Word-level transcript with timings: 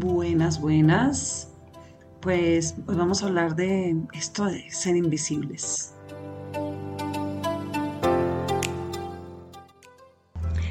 Buenas, 0.00 0.60
buenas. 0.60 1.48
Pues 2.20 2.76
hoy 2.86 2.94
vamos 2.94 3.20
a 3.20 3.26
hablar 3.26 3.56
de 3.56 3.96
esto 4.12 4.44
de 4.44 4.70
ser 4.70 4.94
invisibles. 4.94 5.92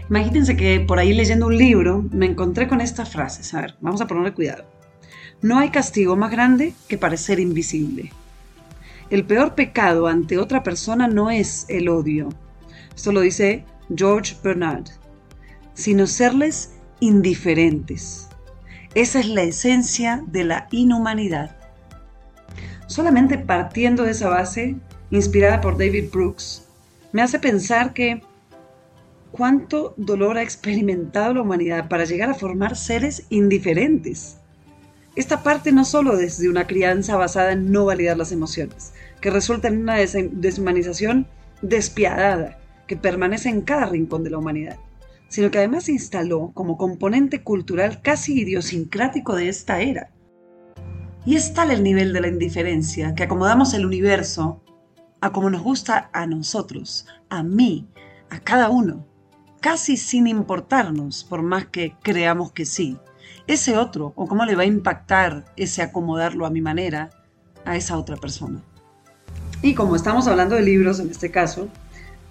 Imagínense 0.09 0.55
que 0.55 0.79
por 0.79 0.97
ahí 0.97 1.13
leyendo 1.13 1.47
un 1.47 1.57
libro 1.57 2.05
me 2.09 2.25
encontré 2.25 2.69
con 2.69 2.79
estas 2.79 3.09
frases. 3.09 3.53
A 3.53 3.59
ver, 3.59 3.75
vamos 3.81 3.99
a 3.99 4.07
ponerle 4.07 4.33
cuidado. 4.33 4.63
No 5.41 5.59
hay 5.59 5.71
castigo 5.71 6.15
más 6.15 6.31
grande 6.31 6.73
que 6.87 6.97
parecer 6.97 7.41
invisible. 7.41 8.13
El 9.09 9.25
peor 9.25 9.55
pecado 9.55 10.07
ante 10.07 10.37
otra 10.37 10.63
persona 10.63 11.09
no 11.09 11.31
es 11.31 11.65
el 11.67 11.89
odio. 11.89 12.29
Esto 12.95 13.11
lo 13.11 13.19
dice 13.19 13.65
George 13.93 14.37
Bernard. 14.41 14.85
Sino 15.73 16.07
serles 16.07 16.75
indiferentes. 17.01 18.29
Esa 18.97 19.19
es 19.19 19.27
la 19.27 19.43
esencia 19.43 20.23
de 20.25 20.43
la 20.43 20.67
inhumanidad. 20.71 21.55
Solamente 22.87 23.37
partiendo 23.37 24.01
de 24.01 24.09
esa 24.09 24.27
base, 24.27 24.75
inspirada 25.11 25.61
por 25.61 25.77
David 25.77 26.05
Brooks, 26.11 26.67
me 27.11 27.21
hace 27.21 27.37
pensar 27.37 27.93
que 27.93 28.23
cuánto 29.31 29.93
dolor 29.97 30.39
ha 30.39 30.41
experimentado 30.41 31.35
la 31.35 31.43
humanidad 31.43 31.89
para 31.89 32.05
llegar 32.05 32.31
a 32.31 32.33
formar 32.33 32.75
seres 32.75 33.27
indiferentes. 33.29 34.39
Esta 35.15 35.43
parte 35.43 35.71
no 35.71 35.85
solo 35.85 36.17
desde 36.17 36.49
una 36.49 36.65
crianza 36.65 37.17
basada 37.17 37.51
en 37.51 37.71
no 37.71 37.85
validar 37.85 38.17
las 38.17 38.31
emociones, 38.31 38.93
que 39.21 39.29
resulta 39.29 39.67
en 39.67 39.77
una 39.79 39.97
deshumanización 39.97 41.27
despiadada 41.61 42.57
que 42.87 42.97
permanece 42.97 43.49
en 43.49 43.61
cada 43.61 43.85
rincón 43.85 44.23
de 44.23 44.31
la 44.31 44.39
humanidad, 44.39 44.79
sino 45.29 45.51
que 45.51 45.57
además 45.57 45.85
se 45.85 45.91
instaló 45.91 46.51
como 46.53 46.77
componente 46.77 47.43
cultural 47.43 48.01
casi 48.01 48.41
idiosincrático 48.41 49.35
de 49.35 49.49
esta 49.49 49.81
era. 49.81 50.11
Y 51.25 51.35
es 51.35 51.53
tal 51.53 51.71
el 51.71 51.83
nivel 51.83 52.13
de 52.13 52.21
la 52.21 52.29
indiferencia 52.29 53.13
que 53.13 53.23
acomodamos 53.23 53.73
el 53.73 53.85
universo 53.85 54.63
a 55.19 55.31
como 55.31 55.49
nos 55.49 55.61
gusta 55.61 56.09
a 56.13 56.25
nosotros, 56.27 57.07
a 57.29 57.43
mí, 57.43 57.87
a 58.29 58.39
cada 58.39 58.69
uno, 58.69 59.05
casi 59.59 59.97
sin 59.97 60.27
importarnos, 60.27 61.23
por 61.23 61.41
más 61.41 61.65
que 61.67 61.95
creamos 62.01 62.51
que 62.51 62.65
sí. 62.65 62.97
Ese 63.47 63.77
otro, 63.77 64.13
o 64.15 64.27
cómo 64.27 64.45
le 64.45 64.55
va 64.55 64.63
a 64.63 64.67
impactar 64.67 65.45
ese 65.55 65.81
acomodarlo 65.81 66.45
a 66.45 66.49
mi 66.49 66.61
manera 66.61 67.09
a 67.65 67.75
esa 67.75 67.97
otra 67.97 68.15
persona. 68.17 68.61
Y 69.61 69.73
como 69.73 69.95
estamos 69.95 70.27
hablando 70.27 70.55
de 70.55 70.61
libros 70.61 70.99
en 70.99 71.09
este 71.09 71.31
caso, 71.31 71.67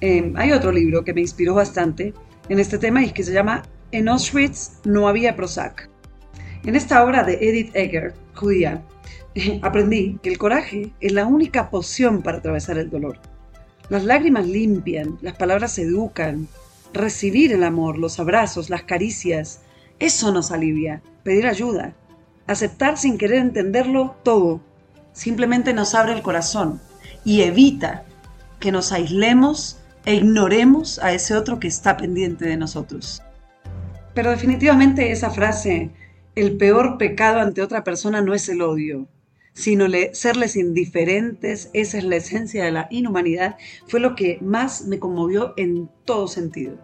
eh, 0.00 0.33
hay 0.36 0.52
otro 0.52 0.72
libro 0.72 1.05
que 1.05 1.12
me 1.12 1.20
inspiró 1.22 1.55
bastante 1.55 2.14
en 2.48 2.61
este 2.61 2.78
tema 2.78 3.02
y 3.05 3.11
que 3.11 3.25
se 3.25 3.33
llama 3.33 3.62
En 3.92 4.08
Auschwitz 4.08 4.80
no 4.84 5.08
había 5.08 5.36
Prozac. 5.36 5.89
En 6.64 6.77
esta 6.77 7.05
obra 7.05 7.22
de 7.22 7.34
Edith 7.34 7.75
Egger, 7.75 8.14
judía, 8.34 8.83
aprendí 9.62 10.19
que 10.22 10.30
el 10.30 10.39
coraje 10.39 10.92
es 11.00 11.12
la 11.12 11.27
única 11.27 11.70
poción 11.70 12.22
para 12.22 12.39
atravesar 12.39 12.78
el 12.78 12.91
dolor. 12.91 13.19
Las 13.89 14.05
lágrimas 14.05 14.47
limpian, 14.47 15.19
las 15.22 15.36
palabras 15.36 15.78
educan, 15.78 16.48
recibir 16.92 17.52
el 17.52 17.62
amor, 17.62 17.98
los 17.98 18.19
abrazos, 18.19 18.70
las 18.70 18.83
caricias, 18.83 19.61
eso 19.98 20.33
nos 20.33 20.50
alivia, 20.50 21.02
pedir 21.22 21.47
ayuda, 21.47 21.94
aceptar 22.47 22.98
sin 22.98 23.19
querer 23.19 23.39
entenderlo 23.39 24.17
todo, 24.22 24.61
simplemente 25.12 25.72
nos 25.72 25.94
abre 25.94 26.12
el 26.12 26.22
corazón 26.22 26.80
y 27.24 27.42
evita 27.42 28.05
que 28.61 28.72
nos 28.72 28.92
aislemos 28.92 29.78
e 30.06 30.14
ignoremos 30.14 31.00
a 31.00 31.12
ese 31.12 31.34
otro 31.34 31.58
que 31.58 31.68
está 31.68 31.96
pendiente 31.96 32.46
de 32.46 32.56
nosotros. 32.56 33.22
Pero 34.14 34.30
definitivamente 34.30 35.10
esa 35.10 35.30
frase, 35.30 35.90
el 36.36 36.56
peor 36.56 36.96
pecado 36.96 37.40
ante 37.40 37.60
otra 37.60 37.84
persona 37.84 38.22
no 38.22 38.32
es 38.32 38.48
el 38.48 38.62
odio, 38.62 39.08
sino 39.52 39.86
serles 40.12 40.54
indiferentes, 40.54 41.70
esa 41.72 41.98
es 41.98 42.05
la 42.05 42.16
esencia 42.16 42.64
de 42.64 42.72
la 42.72 42.86
inhumanidad, 42.90 43.56
fue 43.89 44.00
lo 44.00 44.14
que 44.14 44.39
más 44.40 44.86
me 44.86 44.98
conmovió 44.98 45.55
en 45.56 45.90
todo 46.05 46.28
sentido. 46.28 46.78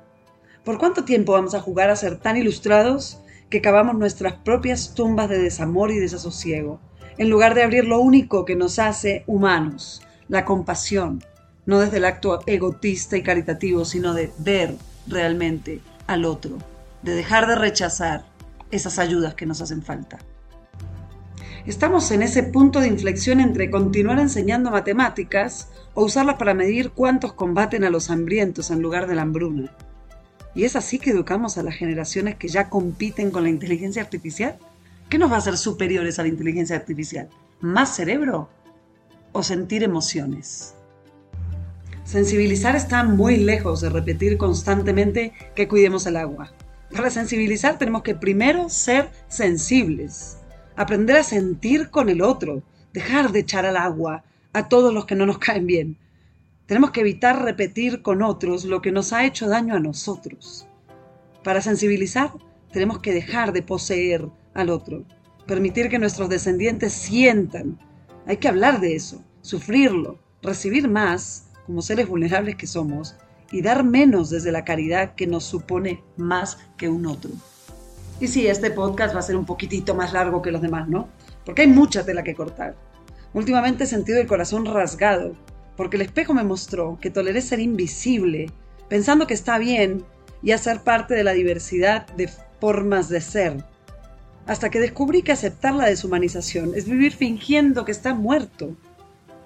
¿Por 0.64 0.78
cuánto 0.78 1.04
tiempo 1.04 1.32
vamos 1.32 1.54
a 1.54 1.60
jugar 1.60 1.90
a 1.90 1.96
ser 1.96 2.18
tan 2.18 2.36
ilustrados 2.36 3.22
que 3.50 3.60
cavamos 3.60 3.94
nuestras 3.94 4.34
propias 4.34 4.94
tumbas 4.94 5.28
de 5.28 5.38
desamor 5.38 5.90
y 5.92 5.98
desasosiego, 5.98 6.80
en 7.18 7.30
lugar 7.30 7.54
de 7.54 7.62
abrir 7.62 7.84
lo 7.84 8.00
único 8.00 8.44
que 8.44 8.56
nos 8.56 8.78
hace 8.78 9.22
humanos, 9.26 10.02
la 10.28 10.44
compasión, 10.44 11.22
no 11.66 11.78
desde 11.78 11.98
el 11.98 12.04
acto 12.04 12.40
egotista 12.46 13.16
y 13.16 13.22
caritativo, 13.22 13.84
sino 13.84 14.14
de 14.14 14.32
ver 14.38 14.76
realmente 15.06 15.80
al 16.06 16.24
otro, 16.24 16.58
de 17.02 17.14
dejar 17.14 17.46
de 17.46 17.56
rechazar 17.56 18.24
esas 18.70 18.98
ayudas 18.98 19.34
que 19.34 19.46
nos 19.46 19.60
hacen 19.60 19.82
falta. 19.82 20.18
Estamos 21.64 22.10
en 22.10 22.22
ese 22.22 22.42
punto 22.42 22.80
de 22.80 22.88
inflexión 22.88 23.38
entre 23.38 23.70
continuar 23.70 24.18
enseñando 24.18 24.72
matemáticas 24.72 25.68
o 25.94 26.04
usarlas 26.04 26.36
para 26.36 26.54
medir 26.54 26.90
cuántos 26.90 27.34
combaten 27.34 27.84
a 27.84 27.90
los 27.90 28.10
hambrientos 28.10 28.70
en 28.70 28.82
lugar 28.82 29.06
de 29.06 29.14
la 29.14 29.22
hambruna. 29.22 29.70
¿Y 30.54 30.64
es 30.64 30.74
así 30.74 30.98
que 30.98 31.10
educamos 31.10 31.58
a 31.58 31.62
las 31.62 31.76
generaciones 31.76 32.34
que 32.34 32.48
ya 32.48 32.68
compiten 32.68 33.30
con 33.30 33.44
la 33.44 33.48
inteligencia 33.48 34.02
artificial? 34.02 34.58
¿Qué 35.08 35.18
nos 35.18 35.30
va 35.30 35.36
a 35.36 35.38
hacer 35.38 35.56
superiores 35.56 36.18
a 36.18 36.22
la 36.22 36.28
inteligencia 36.28 36.74
artificial? 36.74 37.28
¿Más 37.60 37.94
cerebro 37.94 38.48
o 39.30 39.42
sentir 39.42 39.84
emociones? 39.84 40.74
Sensibilizar 42.04 42.74
está 42.74 43.04
muy 43.04 43.36
lejos 43.36 43.80
de 43.80 43.88
repetir 43.88 44.36
constantemente 44.36 45.32
que 45.54 45.68
cuidemos 45.68 46.04
el 46.06 46.16
agua. 46.16 46.52
Para 46.90 47.10
sensibilizar 47.10 47.78
tenemos 47.78 48.02
que 48.02 48.16
primero 48.16 48.68
ser 48.68 49.08
sensibles, 49.28 50.38
aprender 50.76 51.16
a 51.16 51.22
sentir 51.22 51.90
con 51.90 52.08
el 52.08 52.20
otro, 52.20 52.62
dejar 52.92 53.30
de 53.30 53.40
echar 53.40 53.64
al 53.64 53.76
agua 53.76 54.24
a 54.52 54.68
todos 54.68 54.92
los 54.92 55.06
que 55.06 55.14
no 55.14 55.26
nos 55.26 55.38
caen 55.38 55.66
bien. 55.66 55.96
Tenemos 56.66 56.90
que 56.90 57.00
evitar 57.00 57.44
repetir 57.44 58.02
con 58.02 58.20
otros 58.20 58.64
lo 58.64 58.82
que 58.82 58.92
nos 58.92 59.12
ha 59.12 59.24
hecho 59.24 59.48
daño 59.48 59.76
a 59.76 59.80
nosotros. 59.80 60.66
Para 61.44 61.62
sensibilizar 61.62 62.32
tenemos 62.72 62.98
que 62.98 63.14
dejar 63.14 63.52
de 63.52 63.62
poseer 63.62 64.28
al 64.54 64.70
otro, 64.70 65.04
permitir 65.46 65.88
que 65.88 66.00
nuestros 66.00 66.28
descendientes 66.28 66.92
sientan. 66.92 67.78
Hay 68.26 68.38
que 68.38 68.48
hablar 68.48 68.80
de 68.80 68.96
eso, 68.96 69.22
sufrirlo, 69.40 70.18
recibir 70.42 70.88
más 70.88 71.51
como 71.66 71.82
seres 71.82 72.08
vulnerables 72.08 72.56
que 72.56 72.66
somos 72.66 73.16
y 73.50 73.62
dar 73.62 73.84
menos 73.84 74.30
desde 74.30 74.52
la 74.52 74.64
caridad 74.64 75.14
que 75.14 75.26
nos 75.26 75.44
supone 75.44 76.02
más 76.16 76.58
que 76.76 76.88
un 76.88 77.06
otro. 77.06 77.30
Y 78.20 78.28
sí, 78.28 78.46
este 78.46 78.70
podcast 78.70 79.14
va 79.14 79.18
a 79.18 79.22
ser 79.22 79.36
un 79.36 79.44
poquitito 79.44 79.94
más 79.94 80.12
largo 80.12 80.42
que 80.42 80.52
los 80.52 80.62
demás, 80.62 80.88
¿no? 80.88 81.08
Porque 81.44 81.62
hay 81.62 81.68
mucha 81.68 82.04
tela 82.04 82.22
que 82.22 82.34
cortar. 82.34 82.74
Últimamente 83.34 83.84
he 83.84 83.86
sentido 83.86 84.20
el 84.20 84.26
corazón 84.26 84.64
rasgado, 84.64 85.34
porque 85.76 85.96
el 85.96 86.02
espejo 86.02 86.34
me 86.34 86.44
mostró 86.44 86.98
que 87.00 87.10
toleré 87.10 87.40
ser 87.40 87.60
invisible, 87.60 88.50
pensando 88.88 89.26
que 89.26 89.34
está 89.34 89.58
bien 89.58 90.04
y 90.42 90.52
hacer 90.52 90.80
parte 90.82 91.14
de 91.14 91.24
la 91.24 91.32
diversidad 91.32 92.06
de 92.08 92.30
formas 92.60 93.08
de 93.08 93.20
ser. 93.20 93.64
Hasta 94.46 94.70
que 94.70 94.80
descubrí 94.80 95.22
que 95.22 95.32
aceptar 95.32 95.74
la 95.74 95.86
deshumanización 95.86 96.72
es 96.74 96.86
vivir 96.86 97.12
fingiendo 97.12 97.84
que 97.84 97.92
está 97.92 98.14
muerto. 98.14 98.76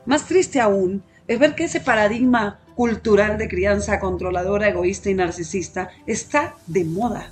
Más 0.04 0.26
triste 0.26 0.60
aún 0.60 1.02
es 1.28 1.38
ver 1.38 1.54
que 1.54 1.64
ese 1.64 1.80
paradigma 1.80 2.60
cultural 2.74 3.38
de 3.38 3.48
crianza 3.48 3.98
controladora, 3.98 4.68
egoísta 4.68 5.10
y 5.10 5.14
narcisista 5.14 5.90
está 6.06 6.54
de 6.66 6.84
moda. 6.84 7.30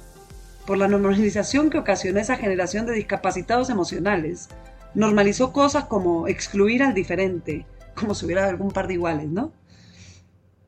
Por 0.67 0.79
la 0.79 0.89
normalización 0.89 1.71
que 1.71 1.79
ocasionó 1.79 2.19
esa 2.19 2.37
generación 2.37 2.87
de 2.87 2.95
discapacitados 2.95 3.69
emocionales, 3.69 4.49
normalizó 4.95 5.53
cosas 5.53 5.85
como 5.85 6.27
excluir 6.27 6.83
al 6.83 6.95
diferente, 6.95 7.67
como 7.95 8.15
si 8.15 8.25
hubiera 8.25 8.49
algún 8.49 8.71
par 8.71 8.89
de 8.89 8.95
iguales, 8.95 9.29
¿no? 9.29 9.53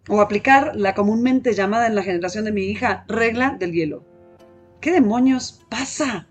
O 0.09 0.21
aplicar 0.21 0.77
la 0.77 0.95
comúnmente 0.95 1.55
llamada 1.55 1.87
en 1.87 1.95
la 1.95 2.03
generación 2.03 2.45
de 2.45 2.53
mi 2.53 2.65
hija 2.65 3.05
regla 3.09 3.57
del 3.59 3.73
hielo. 3.73 4.05
¿Qué 4.81 4.93
demonios 4.93 5.65
pasa? 5.69 6.29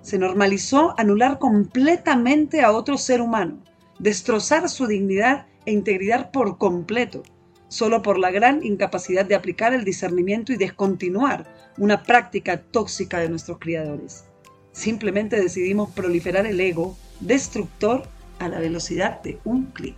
Se 0.00 0.18
normalizó 0.18 0.94
anular 0.98 1.38
completamente 1.38 2.62
a 2.62 2.72
otro 2.72 2.96
ser 2.96 3.20
humano, 3.20 3.58
destrozar 3.98 4.68
su 4.68 4.86
dignidad 4.86 5.46
e 5.66 5.72
integridad 5.72 6.30
por 6.30 6.58
completo, 6.58 7.22
solo 7.68 8.02
por 8.02 8.18
la 8.18 8.30
gran 8.30 8.64
incapacidad 8.64 9.24
de 9.24 9.34
aplicar 9.34 9.72
el 9.72 9.84
discernimiento 9.84 10.52
y 10.52 10.56
descontinuar 10.56 11.46
una 11.78 12.02
práctica 12.02 12.60
tóxica 12.60 13.18
de 13.18 13.28
nuestros 13.28 13.58
criadores. 13.58 14.24
Simplemente 14.72 15.40
decidimos 15.40 15.90
proliferar 15.90 16.46
el 16.46 16.60
ego 16.60 16.96
destructor 17.20 18.02
a 18.38 18.48
la 18.48 18.58
velocidad 18.58 19.22
de 19.22 19.38
un 19.44 19.66
clic. 19.66 19.96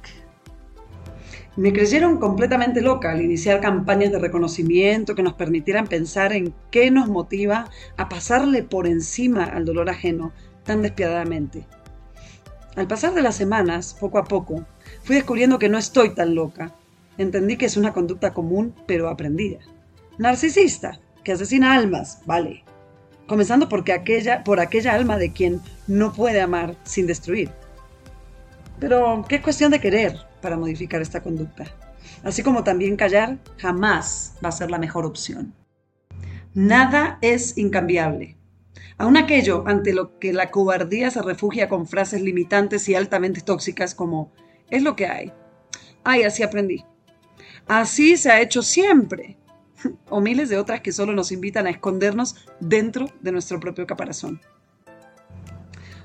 Me 1.56 1.72
creyeron 1.72 2.18
completamente 2.18 2.80
loca 2.80 3.12
al 3.12 3.22
iniciar 3.22 3.60
campañas 3.60 4.10
de 4.10 4.18
reconocimiento 4.18 5.14
que 5.14 5.22
nos 5.22 5.34
permitieran 5.34 5.86
pensar 5.86 6.32
en 6.32 6.52
qué 6.72 6.90
nos 6.90 7.08
motiva 7.08 7.70
a 7.96 8.08
pasarle 8.08 8.64
por 8.64 8.88
encima 8.88 9.44
al 9.44 9.64
dolor 9.64 9.88
ajeno 9.88 10.32
tan 10.64 10.82
despiadadamente. 10.82 11.64
Al 12.76 12.88
pasar 12.88 13.14
de 13.14 13.22
las 13.22 13.36
semanas, 13.36 13.96
poco 13.98 14.18
a 14.18 14.24
poco, 14.24 14.64
fui 15.04 15.14
descubriendo 15.14 15.58
que 15.60 15.68
no 15.68 15.78
estoy 15.78 16.14
tan 16.14 16.34
loca. 16.34 16.74
Entendí 17.18 17.56
que 17.56 17.66
es 17.66 17.76
una 17.76 17.92
conducta 17.92 18.34
común, 18.34 18.74
pero 18.86 19.08
aprendida. 19.08 19.58
Narcisista, 20.18 20.98
que 21.22 21.32
asesina 21.32 21.74
almas, 21.74 22.20
vale. 22.26 22.64
comenzando 23.26 23.68
porque 23.68 23.92
aquella, 23.92 24.44
por 24.44 24.60
aquella 24.60 24.92
alma 24.92 25.16
de 25.16 25.32
quien 25.32 25.60
no 25.86 26.12
puede 26.12 26.40
amar 26.40 26.76
sin 26.82 27.06
destruir. 27.06 27.50
Pero, 28.80 29.24
¿qué 29.28 29.40
cuestión 29.40 29.70
de 29.70 29.80
querer 29.80 30.18
para 30.42 30.56
modificar 30.56 31.00
esta 31.00 31.22
conducta? 31.22 31.64
Así 32.22 32.42
como 32.42 32.64
también 32.64 32.96
callar 32.96 33.38
jamás 33.56 34.34
va 34.44 34.48
a 34.48 34.52
ser 34.52 34.70
la 34.70 34.78
mejor 34.78 35.06
opción. 35.06 35.54
Nada 36.54 37.18
es 37.22 37.56
incambiable. 37.56 38.36
Aun 38.96 39.16
aquello 39.16 39.64
ante 39.66 39.92
lo 39.92 40.18
que 40.18 40.32
la 40.32 40.50
cobardía 40.50 41.10
se 41.10 41.22
refugia 41.22 41.68
con 41.68 41.86
frases 41.86 42.22
limitantes 42.22 42.88
y 42.88 42.94
altamente 42.94 43.40
tóxicas 43.40 43.94
como 43.94 44.32
es 44.70 44.82
lo 44.82 44.94
que 44.94 45.06
hay. 45.06 45.32
Ay, 46.04 46.22
así 46.22 46.42
aprendí. 46.42 46.84
Así 47.66 48.16
se 48.16 48.30
ha 48.30 48.40
hecho 48.40 48.62
siempre. 48.62 49.36
O 50.08 50.20
miles 50.20 50.48
de 50.48 50.56
otras 50.56 50.80
que 50.80 50.92
solo 50.92 51.12
nos 51.12 51.30
invitan 51.30 51.66
a 51.66 51.70
escondernos 51.70 52.46
dentro 52.58 53.10
de 53.20 53.32
nuestro 53.32 53.60
propio 53.60 53.86
caparazón. 53.86 54.40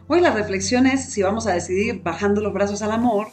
Hoy 0.07 0.21
la 0.21 0.33
reflexión 0.33 0.87
es 0.87 1.05
si 1.05 1.21
vamos 1.21 1.47
a 1.47 1.53
decidir 1.53 2.01
bajando 2.01 2.41
los 2.41 2.51
brazos 2.51 2.81
al 2.81 2.91
amor, 2.91 3.27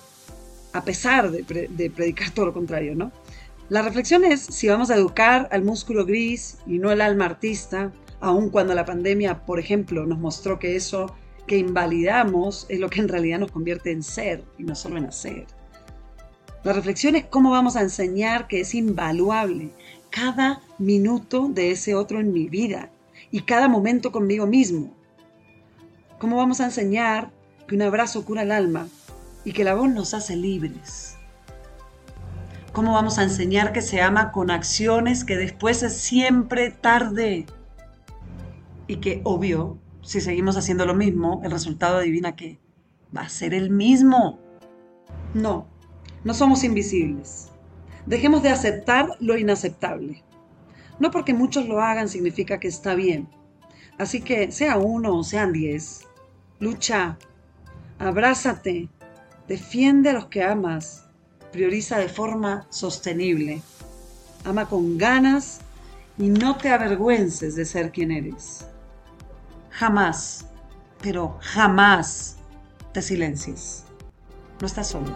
a 0.72 0.84
pesar 0.84 1.30
de, 1.30 1.42
predicar 1.90 2.30
todo 2.30 2.46
lo 2.46 2.52
contrario, 2.52 2.94
¿no? 2.94 3.10
La 3.70 3.82
reflexión 3.82 4.24
es 4.24 4.42
si 4.42 4.68
vamos 4.68 4.90
a 4.90 4.94
educar 4.94 5.48
al 5.50 5.64
músculo 5.64 6.04
gris 6.04 6.58
y 6.66 6.78
no 6.78 6.92
el 6.92 7.00
alma 7.00 7.24
artista, 7.24 7.92
aun 8.20 8.50
cuando 8.50 8.74
la 8.74 8.84
pandemia, 8.84 9.44
por 9.44 9.58
ejemplo, 9.58 10.06
nos 10.06 10.18
mostró 10.18 10.58
que 10.58 10.76
eso 10.76 11.14
que 11.46 11.58
invalidamos 11.58 12.66
es 12.68 12.80
lo 12.80 12.90
que 12.90 13.00
en 13.00 13.08
realidad 13.08 13.38
nos 13.38 13.52
convierte 13.52 13.92
en 13.92 14.02
ser 14.02 14.44
y 14.58 14.64
no 14.64 14.74
solo 14.74 14.96
en 14.96 15.06
hacer. 15.06 15.46
La 16.64 16.72
reflexión 16.72 17.14
es 17.14 17.26
cómo 17.26 17.50
vamos 17.50 17.76
a 17.76 17.82
enseñar 17.82 18.48
que 18.48 18.60
es 18.60 18.74
invaluable 18.74 19.70
cada 20.10 20.60
minuto 20.78 21.48
de 21.48 21.70
ese 21.70 21.94
otro 21.94 22.20
en 22.20 22.32
mi 22.32 22.48
vida 22.48 22.90
y 23.30 23.42
cada 23.42 23.68
momento 23.68 24.10
conmigo 24.10 24.46
mismo, 24.46 24.96
¿Cómo 26.18 26.36
vamos 26.36 26.62
a 26.62 26.64
enseñar 26.64 27.30
que 27.68 27.74
un 27.74 27.82
abrazo 27.82 28.24
cura 28.24 28.40
el 28.40 28.50
alma 28.50 28.88
y 29.44 29.52
que 29.52 29.64
la 29.64 29.74
voz 29.74 29.90
nos 29.90 30.14
hace 30.14 30.34
libres? 30.34 31.18
¿Cómo 32.72 32.94
vamos 32.94 33.18
a 33.18 33.22
enseñar 33.22 33.74
que 33.74 33.82
se 33.82 34.00
ama 34.00 34.32
con 34.32 34.50
acciones 34.50 35.24
que 35.24 35.36
después 35.36 35.82
es 35.82 35.94
siempre 35.94 36.70
tarde? 36.70 37.44
Y 38.86 38.96
que, 38.96 39.20
obvio, 39.24 39.78
si 40.02 40.20
seguimos 40.20 40.56
haciendo 40.56 40.86
lo 40.86 40.94
mismo, 40.94 41.40
el 41.44 41.50
resultado 41.50 41.98
adivina 41.98 42.36
que 42.36 42.58
va 43.16 43.22
a 43.22 43.28
ser 43.28 43.54
el 43.54 43.70
mismo. 43.70 44.38
No, 45.34 45.66
no 46.24 46.34
somos 46.34 46.64
invisibles. 46.64 47.50
Dejemos 48.06 48.42
de 48.42 48.50
aceptar 48.50 49.08
lo 49.20 49.36
inaceptable. 49.36 50.22
No 50.98 51.10
porque 51.10 51.34
muchos 51.34 51.66
lo 51.66 51.80
hagan 51.80 52.08
significa 52.08 52.60
que 52.60 52.68
está 52.68 52.94
bien. 52.94 53.28
Así 53.98 54.20
que 54.20 54.52
sea 54.52 54.78
uno 54.78 55.18
o 55.18 55.24
sean 55.24 55.52
diez, 55.52 56.06
lucha, 56.60 57.18
abrázate, 57.98 58.88
defiende 59.48 60.10
a 60.10 60.12
los 60.12 60.26
que 60.26 60.42
amas, 60.42 61.06
prioriza 61.50 61.98
de 61.98 62.08
forma 62.08 62.66
sostenible, 62.70 63.62
ama 64.44 64.68
con 64.68 64.98
ganas 64.98 65.60
y 66.18 66.28
no 66.28 66.56
te 66.56 66.68
avergüences 66.68 67.56
de 67.56 67.64
ser 67.64 67.90
quien 67.90 68.10
eres. 68.10 68.66
Jamás, 69.78 70.46
pero 71.02 71.38
jamás 71.42 72.36
te 72.94 73.02
silencies. 73.02 73.84
No 74.58 74.66
estás 74.66 74.88
solo. 74.88 75.12